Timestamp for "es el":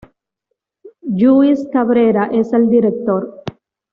2.33-2.67